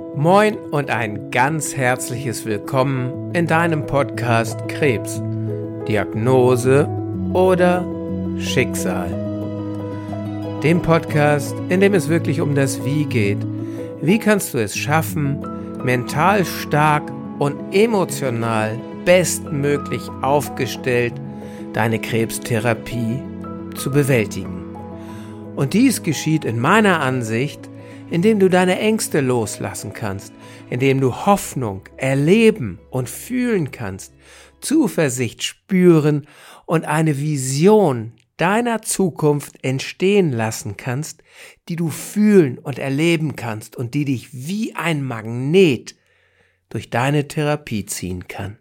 [0.00, 5.22] Moin und ein ganz herzliches Willkommen in deinem Podcast Krebs,
[5.86, 6.88] Diagnose
[7.32, 7.86] oder
[8.38, 9.08] Schicksal.
[10.62, 13.38] Dem Podcast, in dem es wirklich um das Wie geht.
[14.02, 15.38] Wie kannst du es schaffen,
[15.84, 21.14] mental stark und emotional bestmöglich aufgestellt
[21.72, 23.22] deine Krebstherapie
[23.76, 24.76] zu bewältigen?
[25.56, 27.69] Und dies geschieht in meiner Ansicht
[28.10, 30.32] indem du deine Ängste loslassen kannst,
[30.68, 34.12] indem du Hoffnung erleben und fühlen kannst,
[34.60, 36.26] Zuversicht spüren
[36.66, 41.22] und eine Vision deiner Zukunft entstehen lassen kannst,
[41.68, 45.94] die du fühlen und erleben kannst und die dich wie ein Magnet
[46.70, 48.58] durch deine Therapie ziehen kann.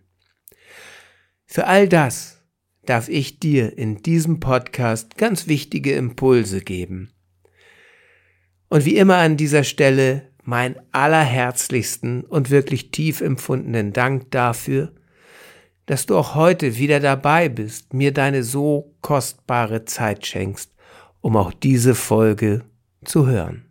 [1.45, 2.43] Für all das
[2.85, 7.11] darf ich dir in diesem Podcast ganz wichtige Impulse geben.
[8.69, 14.93] Und wie immer an dieser Stelle mein allerherzlichsten und wirklich tief empfundenen Dank dafür,
[15.85, 20.71] dass du auch heute wieder dabei bist, mir deine so kostbare Zeit schenkst,
[21.21, 22.63] um auch diese Folge
[23.03, 23.65] zu hören.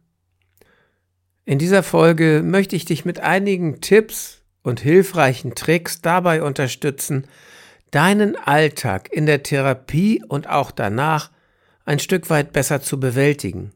[1.45, 7.27] In dieser Folge möchte ich dich mit einigen Tipps und hilfreichen Tricks dabei unterstützen,
[7.91, 11.31] deinen Alltag in der Therapie und auch danach
[11.85, 13.73] ein Stück weit besser zu bewältigen.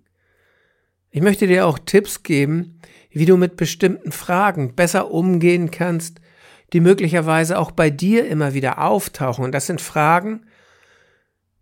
[1.14, 6.22] Ich möchte dir auch Tipps geben, wie du mit bestimmten Fragen besser umgehen kannst,
[6.72, 9.44] die möglicherweise auch bei dir immer wieder auftauchen.
[9.44, 10.46] Und das sind Fragen,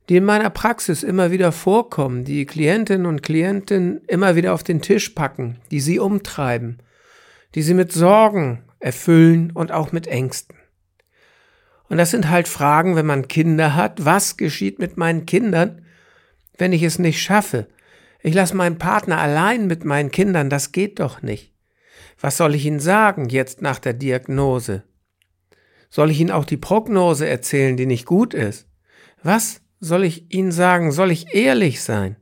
[0.09, 4.83] die in meiner Praxis immer wieder vorkommen, die Klientinnen und Klienten immer wieder auf den
[4.83, 6.79] Tisch packen, die sie umtreiben,
[7.57, 10.57] die sie mit Sorgen erfüllen und auch mit Ängsten.
[11.89, 15.85] Und das sind halt Fragen, wenn man Kinder hat, was geschieht mit meinen Kindern,
[16.57, 17.67] wenn ich es nicht schaffe,
[18.23, 21.55] ich lasse meinen Partner allein mit meinen Kindern, das geht doch nicht.
[22.21, 24.83] Was soll ich Ihnen sagen jetzt nach der Diagnose?
[25.89, 28.69] Soll ich Ihnen auch die Prognose erzählen, die nicht gut ist?
[29.23, 30.93] Was soll ich Ihnen sagen?
[30.93, 32.17] Soll ich ehrlich sein?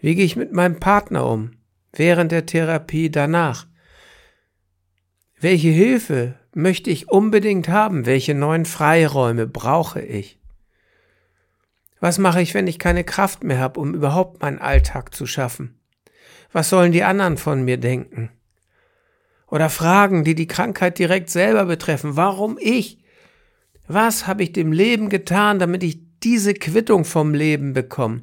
[0.00, 1.52] Wie gehe ich mit meinem Partner um?
[1.92, 3.66] Während der Therapie danach?
[5.40, 8.06] Welche Hilfe möchte ich unbedingt haben?
[8.06, 10.37] Welche neuen Freiräume brauche ich?
[12.00, 15.78] Was mache ich, wenn ich keine Kraft mehr habe, um überhaupt meinen Alltag zu schaffen?
[16.52, 18.30] Was sollen die anderen von mir denken?
[19.50, 22.16] Oder Fragen, die die Krankheit direkt selber betreffen.
[22.16, 22.98] Warum ich?
[23.86, 28.22] Was habe ich dem Leben getan, damit ich diese Quittung vom Leben bekomme?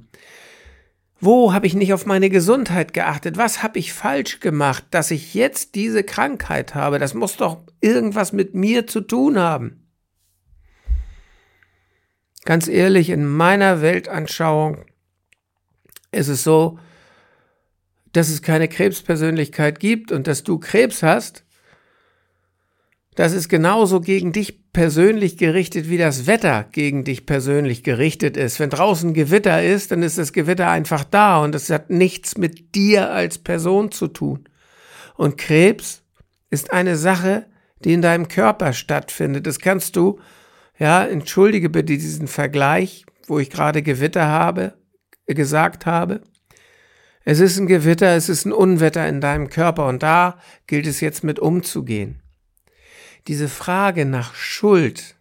[1.20, 3.38] Wo habe ich nicht auf meine Gesundheit geachtet?
[3.38, 7.00] Was habe ich falsch gemacht, dass ich jetzt diese Krankheit habe?
[7.00, 9.85] Das muss doch irgendwas mit mir zu tun haben.
[12.46, 14.86] Ganz ehrlich, in meiner Weltanschauung
[16.12, 16.80] ist es so,
[18.14, 21.44] dass es keine Krebspersönlichkeit gibt und dass du Krebs hast,
[23.16, 28.60] das ist genauso gegen dich persönlich gerichtet, wie das Wetter gegen dich persönlich gerichtet ist.
[28.60, 32.76] Wenn draußen Gewitter ist, dann ist das Gewitter einfach da und es hat nichts mit
[32.76, 34.48] dir als Person zu tun.
[35.16, 36.04] Und Krebs
[36.50, 37.46] ist eine Sache,
[37.84, 39.48] die in deinem Körper stattfindet.
[39.48, 40.20] Das kannst du
[40.78, 44.74] ja, entschuldige bitte diesen Vergleich, wo ich gerade Gewitter habe,
[45.26, 46.22] gesagt habe.
[47.24, 50.38] Es ist ein Gewitter, es ist ein Unwetter in deinem Körper und da
[50.68, 52.22] gilt es jetzt mit umzugehen.
[53.28, 55.16] Diese Frage nach Schuld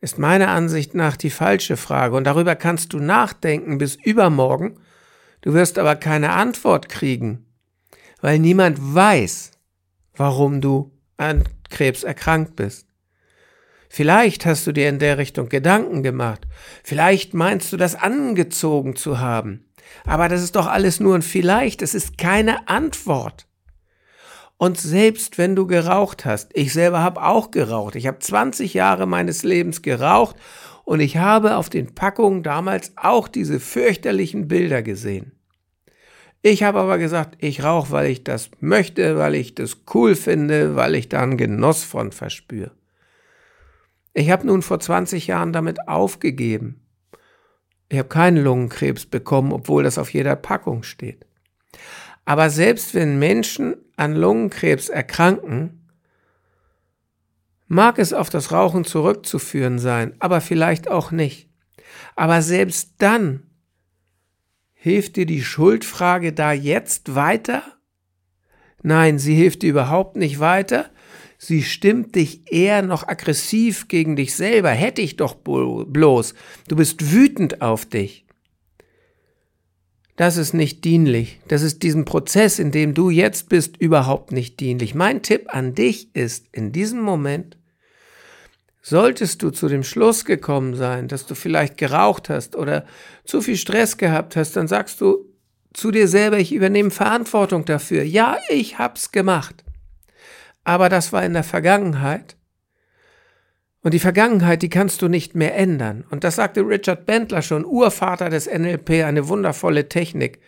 [0.00, 4.80] ist meiner Ansicht nach die falsche Frage und darüber kannst du nachdenken bis übermorgen,
[5.42, 7.46] du wirst aber keine Antwort kriegen,
[8.20, 9.52] weil niemand weiß,
[10.16, 12.87] warum du an Krebs erkrankt bist.
[13.88, 16.46] Vielleicht hast du dir in der Richtung Gedanken gemacht.
[16.84, 19.64] Vielleicht meinst du das angezogen zu haben.
[20.04, 21.82] Aber das ist doch alles nur ein Vielleicht.
[21.82, 23.46] Es ist keine Antwort.
[24.58, 27.94] Und selbst wenn du geraucht hast, ich selber habe auch geraucht.
[27.94, 30.36] Ich habe 20 Jahre meines Lebens geraucht
[30.84, 35.32] und ich habe auf den Packungen damals auch diese fürchterlichen Bilder gesehen.
[36.42, 40.76] Ich habe aber gesagt, ich rauche, weil ich das möchte, weil ich das cool finde,
[40.76, 42.72] weil ich da einen Genuss von verspüre.
[44.18, 46.84] Ich habe nun vor 20 Jahren damit aufgegeben.
[47.88, 51.24] Ich habe keinen Lungenkrebs bekommen, obwohl das auf jeder Packung steht.
[52.24, 55.88] Aber selbst wenn Menschen an Lungenkrebs erkranken,
[57.68, 61.48] mag es auf das Rauchen zurückzuführen sein, aber vielleicht auch nicht.
[62.16, 63.44] Aber selbst dann
[64.72, 67.62] hilft dir die Schuldfrage da jetzt weiter?
[68.82, 70.90] Nein, sie hilft dir überhaupt nicht weiter,
[71.38, 74.70] sie stimmt dich eher noch aggressiv gegen dich selber.
[74.70, 76.34] Hätte ich doch bloß.
[76.66, 78.26] Du bist wütend auf dich.
[80.16, 81.40] das ist nicht dienlich.
[81.46, 84.96] Das ist diesem Prozess, in dem du jetzt bist, überhaupt nicht dienlich.
[84.96, 87.56] Mein Tipp an dich ist, in diesem Moment,
[88.82, 92.84] solltest du zu dem Schluss gekommen sein, dass du vielleicht geraucht hast oder
[93.24, 95.24] zu viel Stress gehabt hast, dann sagst du
[95.72, 98.02] zu dir selber, ich übernehme Verantwortung dafür.
[98.02, 99.62] Ja, ich hab's gemacht.
[100.68, 102.36] Aber das war in der Vergangenheit.
[103.80, 106.04] Und die Vergangenheit, die kannst du nicht mehr ändern.
[106.10, 110.40] Und das sagte Richard Bentler schon, Urvater des NLP, eine wundervolle Technik,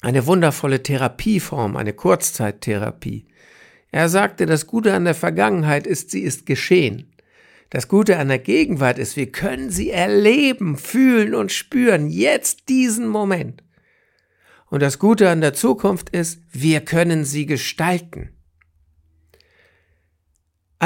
[0.00, 3.26] eine wundervolle Therapieform, eine Kurzzeittherapie.
[3.90, 7.12] Er sagte, das Gute an der Vergangenheit ist, sie ist geschehen.
[7.68, 13.08] Das Gute an der Gegenwart ist, wir können sie erleben, fühlen und spüren, jetzt diesen
[13.08, 13.62] Moment.
[14.70, 18.30] Und das Gute an der Zukunft ist, wir können sie gestalten.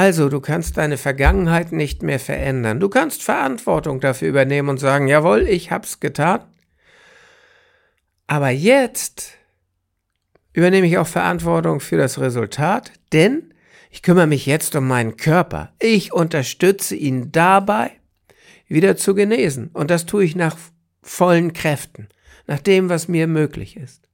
[0.01, 2.79] Also, du kannst deine Vergangenheit nicht mehr verändern.
[2.79, 6.39] Du kannst Verantwortung dafür übernehmen und sagen, jawohl, ich hab's getan.
[8.25, 9.33] Aber jetzt
[10.53, 13.53] übernehme ich auch Verantwortung für das Resultat, denn
[13.91, 15.73] ich kümmere mich jetzt um meinen Körper.
[15.79, 17.91] Ich unterstütze ihn dabei,
[18.69, 19.69] wieder zu genesen.
[19.73, 20.55] Und das tue ich nach
[21.01, 22.07] vollen Kräften,
[22.47, 24.07] nach dem, was mir möglich ist.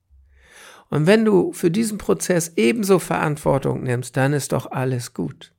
[0.90, 5.52] Und wenn du für diesen Prozess ebenso Verantwortung nimmst, dann ist doch alles gut.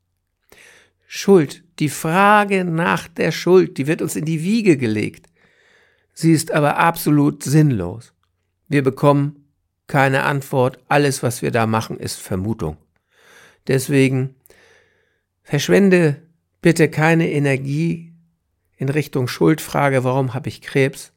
[1.06, 5.26] Schuld, die Frage nach der Schuld, die wird uns in die Wiege gelegt.
[6.12, 8.12] Sie ist aber absolut sinnlos.
[8.68, 9.46] Wir bekommen
[9.86, 10.78] keine Antwort.
[10.88, 12.76] Alles, was wir da machen, ist Vermutung.
[13.68, 14.34] Deswegen
[15.42, 16.22] verschwende
[16.60, 18.12] bitte keine Energie
[18.76, 21.12] in Richtung Schuldfrage, warum habe ich Krebs,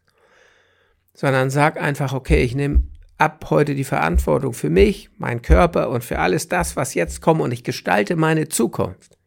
[1.13, 2.83] sondern sag einfach, okay, ich nehme
[3.17, 7.41] ab heute die Verantwortung für mich, meinen Körper und für alles das, was jetzt kommt
[7.41, 9.18] und ich gestalte meine Zukunft.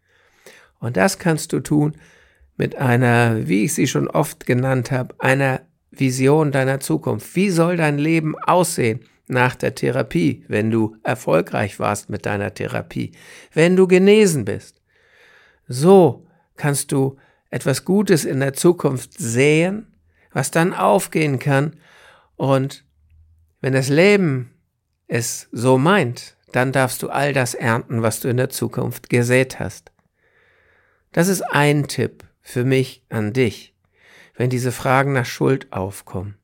[0.82, 1.94] Und das kannst du tun
[2.56, 5.60] mit einer, wie ich sie schon oft genannt habe, einer
[5.92, 7.36] Vision deiner Zukunft.
[7.36, 13.12] Wie soll dein Leben aussehen nach der Therapie, wenn du erfolgreich warst mit deiner Therapie,
[13.54, 14.82] wenn du genesen bist?
[15.68, 16.26] So
[16.56, 17.16] kannst du
[17.48, 19.86] etwas Gutes in der Zukunft sehen,
[20.32, 21.76] was dann aufgehen kann.
[22.34, 22.84] Und
[23.60, 24.50] wenn das Leben
[25.06, 29.60] es so meint, dann darfst du all das ernten, was du in der Zukunft gesät
[29.60, 29.91] hast.
[31.12, 33.74] Das ist ein Tipp für mich an dich,
[34.34, 36.36] wenn diese Fragen nach Schuld aufkommen.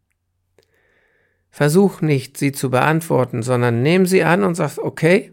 [1.51, 5.33] Versuch nicht, sie zu beantworten, sondern nimm sie an und sag, okay,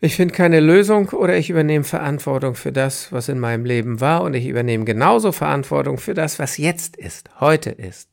[0.00, 4.22] ich finde keine Lösung oder ich übernehme Verantwortung für das, was in meinem Leben war
[4.22, 8.10] und ich übernehme genauso Verantwortung für das, was jetzt ist, heute ist.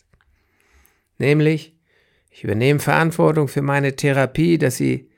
[1.17, 1.75] Nämlich,
[2.29, 5.09] ich übernehme Verantwortung für meine Therapie, dass sie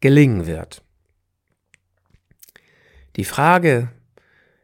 [0.00, 0.84] gelingen wird.
[3.20, 3.88] Die Frage,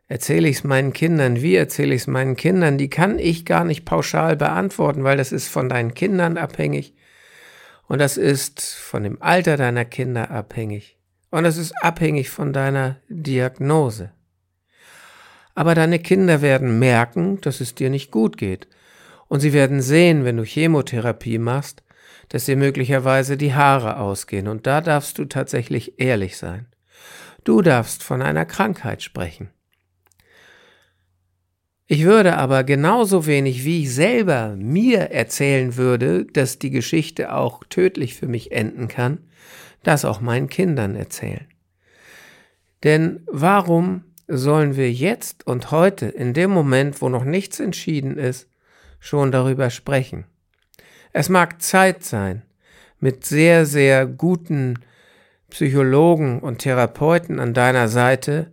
[0.09, 3.65] erzähle ich es meinen Kindern, wie erzähle ich es meinen Kindern, die kann ich gar
[3.67, 6.95] nicht pauschal beantworten, weil das ist von deinen Kindern abhängig.
[7.87, 10.97] Und das ist von dem Alter deiner Kinder abhängig.
[11.29, 14.11] Und das ist abhängig von deiner Diagnose.
[15.55, 18.69] Aber deine Kinder werden merken, dass es dir nicht gut geht.
[19.29, 21.83] Und sie werden sehen, wenn du Chemotherapie machst,
[22.31, 24.49] dass dir möglicherweise die Haare ausgehen.
[24.49, 26.69] Und da darfst du tatsächlich ehrlich sein.
[27.47, 29.51] Du darfst von einer Krankheit sprechen.
[31.87, 37.63] Ich würde aber genauso wenig wie ich selber mir erzählen würde, dass die Geschichte auch
[37.63, 39.19] tödlich für mich enden kann,
[39.85, 41.47] das auch meinen Kindern erzählen.
[42.83, 48.49] Denn warum sollen wir jetzt und heute, in dem Moment, wo noch nichts entschieden ist,
[48.99, 50.25] schon darüber sprechen?
[51.13, 52.43] Es mag Zeit sein,
[52.99, 54.81] mit sehr, sehr guten
[55.51, 58.51] Psychologen und Therapeuten an deiner Seite,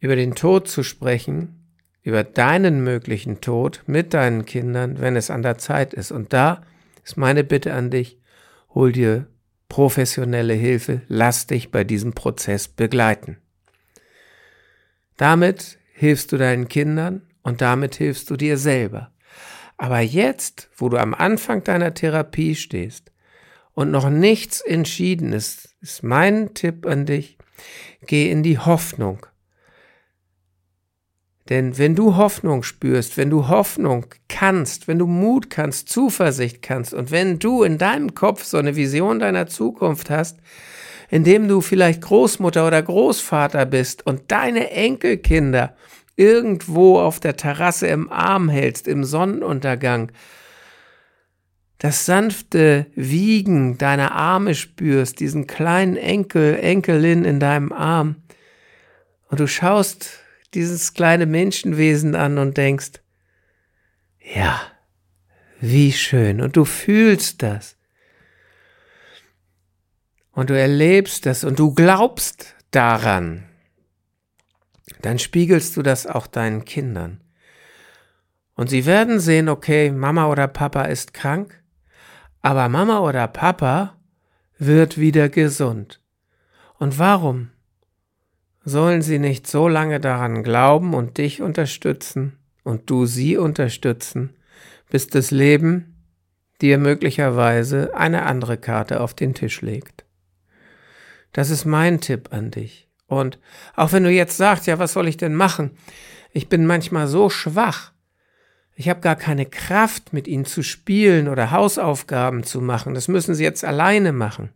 [0.00, 1.62] über den Tod zu sprechen,
[2.02, 6.10] über deinen möglichen Tod mit deinen Kindern, wenn es an der Zeit ist.
[6.10, 6.62] Und da
[7.04, 8.18] ist meine Bitte an dich,
[8.74, 9.26] hol dir
[9.68, 13.38] professionelle Hilfe, lass dich bei diesem Prozess begleiten.
[15.16, 19.12] Damit hilfst du deinen Kindern und damit hilfst du dir selber.
[19.76, 23.11] Aber jetzt, wo du am Anfang deiner Therapie stehst,
[23.74, 27.38] und noch nichts entschieden ist, ist mein Tipp an dich,
[28.06, 29.26] geh in die Hoffnung.
[31.48, 36.94] Denn wenn du Hoffnung spürst, wenn du Hoffnung kannst, wenn du Mut kannst, Zuversicht kannst
[36.94, 40.38] und wenn du in deinem Kopf so eine Vision deiner Zukunft hast,
[41.10, 45.76] indem du vielleicht Großmutter oder Großvater bist und deine Enkelkinder
[46.16, 50.12] irgendwo auf der Terrasse im Arm hältst, im Sonnenuntergang,
[51.82, 58.22] das sanfte Wiegen deiner Arme spürst, diesen kleinen Enkel, Enkelin in deinem Arm,
[59.26, 60.20] und du schaust
[60.54, 63.00] dieses kleine Menschenwesen an und denkst,
[64.20, 64.60] Ja,
[65.58, 66.40] wie schön.
[66.40, 67.76] Und du fühlst das.
[70.30, 73.42] Und du erlebst das und du glaubst daran.
[75.00, 77.20] Dann spiegelst du das auch deinen Kindern.
[78.54, 81.61] Und sie werden sehen, okay, Mama oder Papa ist krank,
[82.42, 83.96] aber Mama oder Papa
[84.58, 86.00] wird wieder gesund.
[86.78, 87.50] Und warum
[88.64, 94.36] sollen sie nicht so lange daran glauben und dich unterstützen und du sie unterstützen,
[94.90, 95.92] bis das Leben
[96.60, 100.04] dir möglicherweise eine andere Karte auf den Tisch legt.
[101.32, 102.88] Das ist mein Tipp an dich.
[103.06, 103.38] Und
[103.74, 105.72] auch wenn du jetzt sagst, ja, was soll ich denn machen?
[106.30, 107.91] Ich bin manchmal so schwach.
[108.74, 112.94] Ich habe gar keine Kraft, mit ihnen zu spielen oder Hausaufgaben zu machen.
[112.94, 114.50] Das müssen sie jetzt alleine machen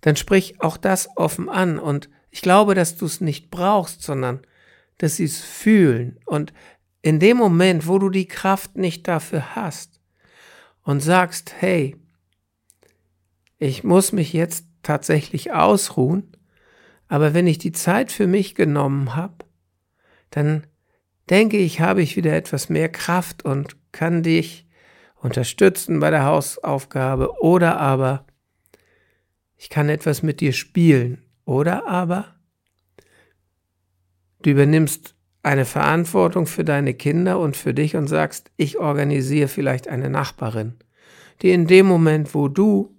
[0.00, 1.78] dann sprich auch das offen an.
[1.78, 4.40] Und ich glaube, dass du es nicht brauchst, sondern
[4.98, 6.18] dass sie es fühlen.
[6.26, 6.52] Und
[7.02, 10.00] in dem Moment, wo du die Kraft nicht dafür hast
[10.82, 11.96] und sagst, hey,
[13.58, 16.36] ich muss mich jetzt tatsächlich ausruhen,
[17.08, 19.44] aber wenn ich die Zeit für mich genommen habe,
[20.30, 20.66] dann
[21.30, 24.66] denke ich, habe ich wieder etwas mehr Kraft und kann dich
[25.16, 28.26] unterstützen bei der Hausaufgabe oder aber
[29.56, 31.22] ich kann etwas mit dir spielen.
[31.44, 32.34] Oder aber
[34.42, 39.88] du übernimmst eine Verantwortung für deine Kinder und für dich und sagst, ich organisiere vielleicht
[39.88, 40.76] eine Nachbarin,
[41.42, 42.96] die in dem Moment, wo du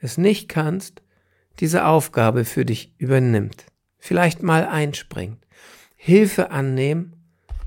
[0.00, 1.02] es nicht kannst,
[1.58, 3.66] diese Aufgabe für dich übernimmt.
[3.98, 5.44] Vielleicht mal einspringt.
[5.96, 7.15] Hilfe annehmen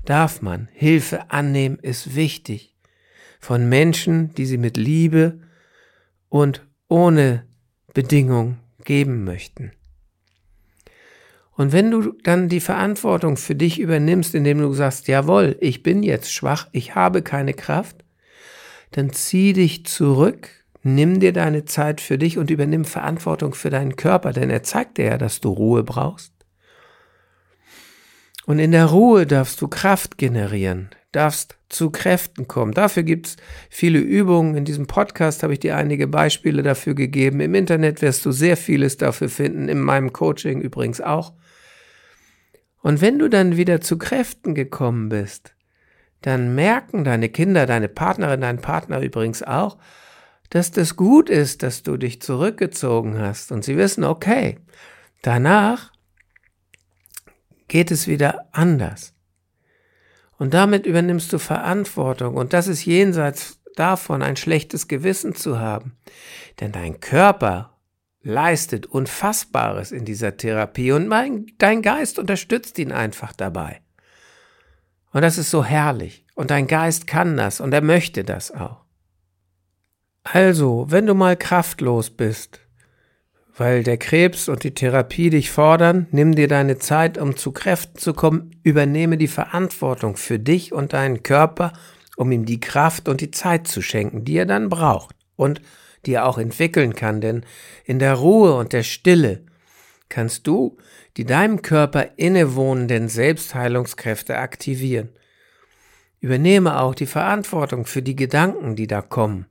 [0.09, 0.67] darf man.
[0.73, 2.75] Hilfe annehmen ist wichtig.
[3.39, 5.39] Von Menschen, die sie mit Liebe
[6.29, 7.45] und ohne
[7.93, 9.71] Bedingung geben möchten.
[11.55, 16.03] Und wenn du dann die Verantwortung für dich übernimmst, indem du sagst, jawohl, ich bin
[16.03, 18.03] jetzt schwach, ich habe keine Kraft,
[18.91, 20.49] dann zieh dich zurück,
[20.83, 24.97] nimm dir deine Zeit für dich und übernimm Verantwortung für deinen Körper, denn er zeigt
[24.97, 26.38] dir ja, dass du Ruhe brauchst.
[28.49, 32.73] Und in der Ruhe darfst du Kraft generieren darfst zu Kräften kommen.
[32.73, 33.35] Dafür gibt's
[33.69, 34.55] viele Übungen.
[34.55, 37.39] In diesem Podcast habe ich dir einige Beispiele dafür gegeben.
[37.39, 41.33] Im Internet wirst du sehr vieles dafür finden, in meinem Coaching übrigens auch.
[42.81, 45.55] Und wenn du dann wieder zu Kräften gekommen bist,
[46.21, 49.77] dann merken deine Kinder, deine Partnerin, dein Partner übrigens auch,
[50.49, 53.51] dass das gut ist, dass du dich zurückgezogen hast.
[53.51, 54.59] Und sie wissen, okay,
[55.21, 55.91] danach
[57.69, 59.13] geht es wieder anders.
[60.37, 62.35] Und damit übernimmst du Verantwortung.
[62.35, 65.97] Und das ist jenseits davon, ein schlechtes Gewissen zu haben.
[66.59, 67.77] Denn dein Körper
[68.21, 73.81] leistet Unfassbares in dieser Therapie und mein, dein Geist unterstützt ihn einfach dabei.
[75.11, 76.25] Und das ist so herrlich.
[76.35, 78.83] Und dein Geist kann das und er möchte das auch.
[80.23, 82.61] Also, wenn du mal kraftlos bist,
[83.59, 87.97] weil der Krebs und die Therapie dich fordern, nimm dir deine Zeit, um zu Kräften
[87.97, 91.73] zu kommen, übernehme die Verantwortung für dich und deinen Körper,
[92.15, 95.61] um ihm die Kraft und die Zeit zu schenken, die er dann braucht und
[96.05, 97.45] die er auch entwickeln kann, denn
[97.83, 99.43] in der Ruhe und der Stille
[100.07, 100.77] kannst du
[101.17, 105.09] die deinem Körper innewohnenden Selbstheilungskräfte aktivieren.
[106.21, 109.47] Übernehme auch die Verantwortung für die Gedanken, die da kommen,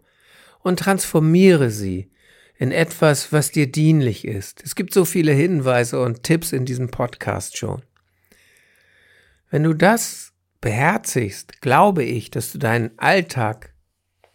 [0.60, 2.10] und transformiere sie
[2.58, 4.62] in etwas, was dir dienlich ist.
[4.64, 7.82] Es gibt so viele Hinweise und Tipps in diesem Podcast schon.
[9.48, 13.72] Wenn du das beherzigst, glaube ich, dass du deinen Alltag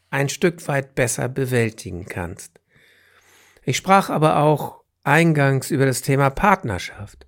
[0.10, 2.62] ein Stück weit besser bewältigen kannst.
[3.64, 7.28] Ich sprach aber auch eingangs über das Thema Partnerschaft.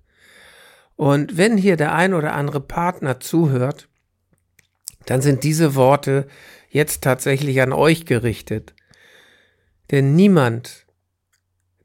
[0.94, 3.88] Und wenn hier der ein oder andere Partner zuhört,
[5.04, 6.26] dann sind diese Worte
[6.70, 8.74] jetzt tatsächlich an euch gerichtet.
[9.90, 10.85] Denn niemand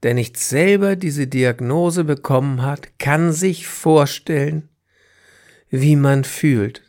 [0.04, 4.70] der nicht selber diese Diagnose bekommen hat, kann sich vorstellen,
[5.70, 6.84] wie man fühlt,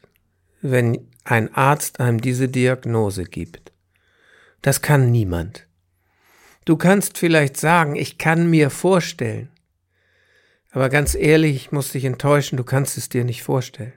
[0.60, 3.72] wenn ein Arzt einem diese Diagnose gibt.
[4.62, 5.66] Das kann niemand.
[6.64, 9.48] Du kannst vielleicht sagen, ich kann mir vorstellen.
[10.70, 13.92] Aber ganz ehrlich, ich muss dich enttäuschen, du kannst es dir nicht vorstellen.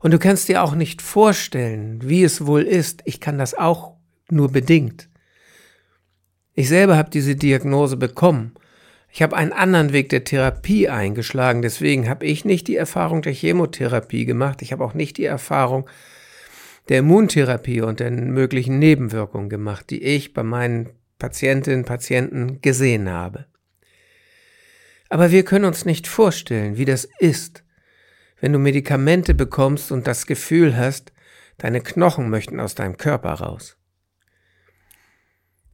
[0.00, 3.02] Und du kannst dir auch nicht vorstellen, wie es wohl ist.
[3.04, 3.96] Ich kann das auch
[4.30, 5.08] nur bedingt.
[6.58, 8.52] Ich selber habe diese Diagnose bekommen.
[9.12, 13.32] Ich habe einen anderen Weg der Therapie eingeschlagen, deswegen habe ich nicht die Erfahrung der
[13.32, 15.88] Chemotherapie gemacht, ich habe auch nicht die Erfahrung
[16.88, 20.88] der Immuntherapie und den möglichen Nebenwirkungen gemacht, die ich bei meinen
[21.20, 23.46] Patientinnen und Patienten gesehen habe.
[25.10, 27.62] Aber wir können uns nicht vorstellen, wie das ist,
[28.40, 31.12] wenn du Medikamente bekommst und das Gefühl hast,
[31.56, 33.77] deine Knochen möchten aus deinem Körper raus.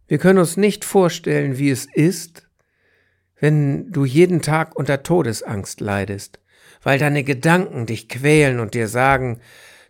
[0.07, 2.47] Wir können uns nicht vorstellen, wie es ist,
[3.41, 6.41] wenn du jeden Tag unter Todesangst leidest,
[6.83, 9.41] weil deine Gedanken dich quälen und dir sagen,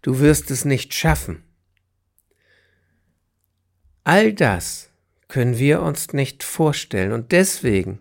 [0.02, 1.42] du wirst es nicht schaffen.
[4.04, 4.90] All das
[5.28, 8.00] können wir uns nicht vorstellen und deswegen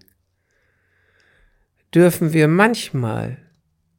[1.93, 3.38] dürfen wir manchmal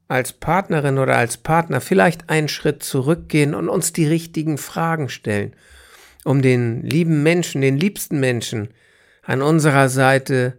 [0.08, 5.56] als Partnerin oder als Partner vielleicht einen Schritt zurückgehen und uns die richtigen Fragen stellen,
[6.24, 8.68] um den lieben Menschen, den liebsten Menschen
[9.22, 10.58] an unserer Seite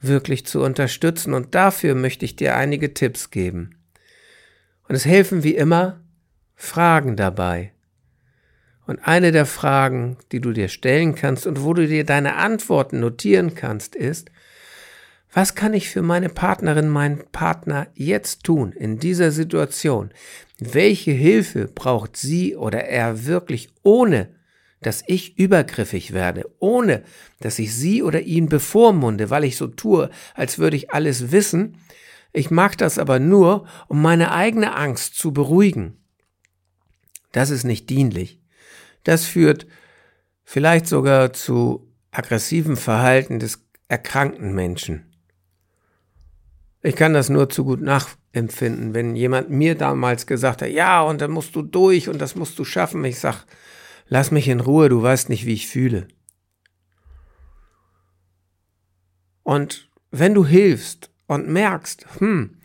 [0.00, 1.34] wirklich zu unterstützen.
[1.34, 3.76] Und dafür möchte ich dir einige Tipps geben.
[4.88, 6.00] Und es helfen wie immer
[6.54, 7.72] Fragen dabei.
[8.86, 13.00] Und eine der Fragen, die du dir stellen kannst und wo du dir deine Antworten
[13.00, 14.30] notieren kannst, ist,
[15.32, 20.10] was kann ich für meine Partnerin, meinen Partner jetzt tun in dieser Situation?
[20.58, 24.28] Welche Hilfe braucht sie oder er wirklich, ohne
[24.82, 27.02] dass ich übergriffig werde, ohne
[27.40, 31.78] dass ich sie oder ihn bevormunde, weil ich so tue, als würde ich alles wissen?
[32.32, 35.96] Ich mag das aber nur, um meine eigene Angst zu beruhigen.
[37.32, 38.40] Das ist nicht dienlich.
[39.04, 39.66] Das führt
[40.44, 45.12] vielleicht sogar zu aggressivem Verhalten des erkrankten Menschen.
[46.82, 51.20] Ich kann das nur zu gut nachempfinden, wenn jemand mir damals gesagt hat, ja, und
[51.20, 53.04] dann musst du durch und das musst du schaffen.
[53.04, 53.44] Ich sag,
[54.12, 56.06] lass mich in Ruhe, du weißt nicht, wie ich fühle.
[59.42, 62.58] Und wenn du hilfst und merkst, hm,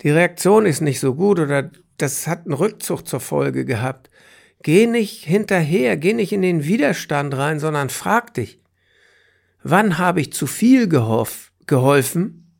[0.00, 4.10] die Reaktion ist nicht so gut oder das hat einen Rückzug zur Folge gehabt,
[4.64, 8.60] geh nicht hinterher, geh nicht in den Widerstand rein, sondern frag dich,
[9.62, 12.56] wann habe ich zu viel geholfen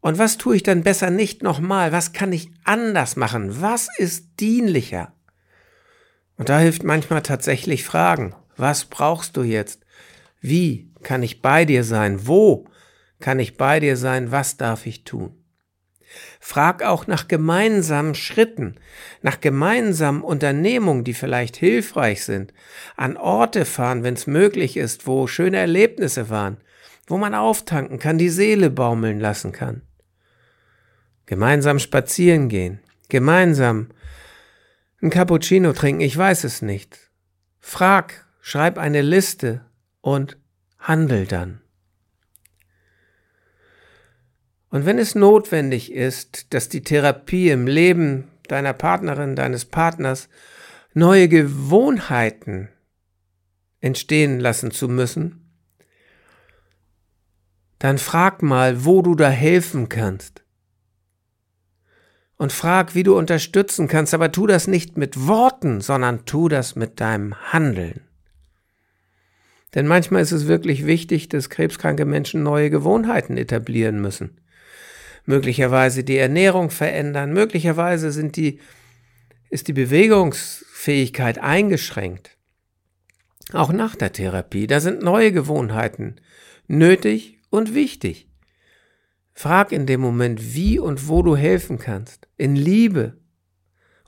[0.00, 1.92] und was tue ich dann besser nicht nochmal?
[1.92, 3.60] Was kann ich anders machen?
[3.60, 5.14] Was ist dienlicher?
[6.42, 8.34] Und da hilft manchmal tatsächlich Fragen.
[8.56, 9.86] Was brauchst du jetzt?
[10.40, 12.26] Wie kann ich bei dir sein?
[12.26, 12.66] Wo
[13.20, 14.32] kann ich bei dir sein?
[14.32, 15.40] Was darf ich tun?
[16.40, 18.74] Frag auch nach gemeinsamen Schritten,
[19.20, 22.52] nach gemeinsamen Unternehmungen, die vielleicht hilfreich sind.
[22.96, 26.56] An Orte fahren, wenn es möglich ist, wo schöne Erlebnisse waren,
[27.06, 29.82] wo man auftanken kann, die Seele baumeln lassen kann
[31.24, 33.90] gemeinsam spazieren gehen, gemeinsam
[35.02, 37.10] ein Cappuccino trinken, ich weiß es nicht.
[37.58, 39.64] Frag, schreib eine Liste
[40.00, 40.38] und
[40.78, 41.60] handel dann.
[44.70, 50.28] Und wenn es notwendig ist, dass die Therapie im Leben deiner Partnerin, deines Partners
[50.94, 52.68] neue Gewohnheiten
[53.80, 55.50] entstehen lassen zu müssen,
[57.80, 60.41] dann frag mal, wo du da helfen kannst
[62.36, 66.76] und frag, wie du unterstützen kannst, aber tu das nicht mit Worten, sondern tu das
[66.76, 68.00] mit deinem Handeln.
[69.74, 74.38] Denn manchmal ist es wirklich wichtig, dass krebskranke Menschen neue Gewohnheiten etablieren müssen.
[75.24, 78.58] Möglicherweise die Ernährung verändern, möglicherweise sind die,
[79.50, 82.36] ist die Bewegungsfähigkeit eingeschränkt.
[83.52, 86.16] Auch nach der Therapie, da sind neue Gewohnheiten
[86.66, 88.28] nötig und wichtig.
[89.34, 93.16] Frag in dem Moment, wie und wo du helfen kannst, in Liebe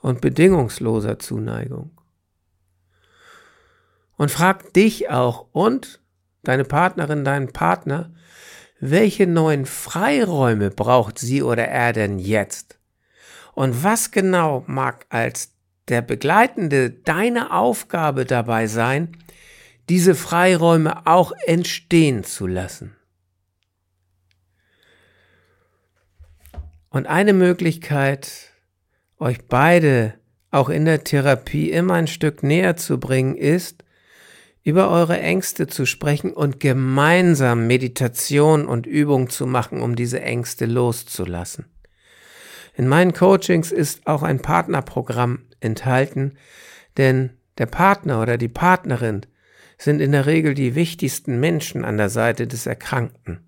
[0.01, 1.91] und bedingungsloser Zuneigung.
[4.17, 6.01] Und frag dich auch und
[6.43, 8.13] deine Partnerin, deinen Partner,
[8.79, 12.79] welche neuen Freiräume braucht sie oder er denn jetzt?
[13.53, 15.53] Und was genau mag als
[15.87, 19.17] der Begleitende deine Aufgabe dabei sein,
[19.89, 22.95] diese Freiräume auch entstehen zu lassen?
[26.95, 28.53] Und eine Möglichkeit,
[29.19, 30.13] euch beide
[30.49, 33.83] auch in der Therapie immer ein Stück näher zu bringen, ist,
[34.63, 40.67] über eure Ängste zu sprechen und gemeinsam Meditation und Übung zu machen, um diese Ängste
[40.67, 41.65] loszulassen.
[42.75, 46.37] In meinen Coachings ist auch ein Partnerprogramm enthalten,
[46.95, 49.25] denn der Partner oder die Partnerin
[49.77, 53.41] sind in der Regel die wichtigsten Menschen an der Seite des Erkrankten.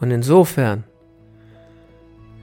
[0.00, 0.82] Und insofern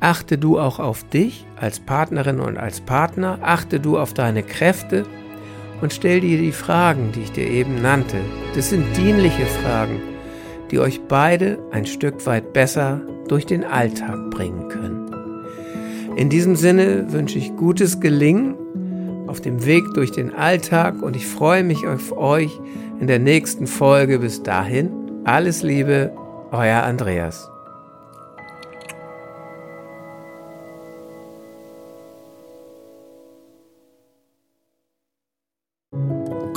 [0.01, 5.05] Achte du auch auf dich als Partnerin und als Partner, achte du auf deine Kräfte
[5.79, 8.17] und stell dir die Fragen, die ich dir eben nannte.
[8.55, 10.01] Das sind dienliche Fragen,
[10.71, 15.11] die euch beide ein Stück weit besser durch den Alltag bringen können.
[16.15, 18.55] In diesem Sinne wünsche ich gutes Gelingen
[19.27, 22.59] auf dem Weg durch den Alltag und ich freue mich auf euch
[22.99, 24.17] in der nächsten Folge.
[24.17, 24.91] Bis dahin,
[25.25, 26.11] alles Liebe,
[26.51, 27.50] euer Andreas.